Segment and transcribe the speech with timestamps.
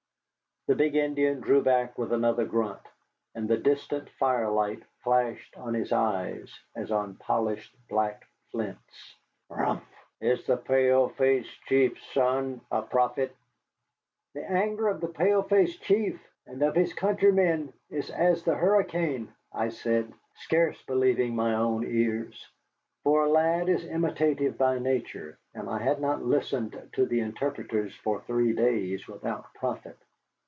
[0.67, 2.81] The big Indian drew back with another grunt,
[3.33, 9.15] and the distant firelight flashed on his eyes as on polished black flints.
[9.49, 9.81] "Umrrhh!
[10.21, 13.35] Is the Pale Face Chief's son a prophet?"
[14.35, 19.33] "The anger of the Pale Face Chief and of his countrymen is as the hurricane,"
[19.51, 22.51] I said, scarce believing my own ears.
[23.03, 27.95] For a lad is imitative by nature, and I had not listened to the interpreters
[27.95, 29.97] for three days without profit.